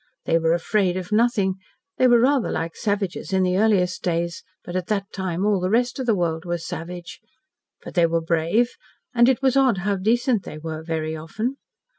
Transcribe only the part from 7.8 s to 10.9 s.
But they were brave, and it was odd how decent they were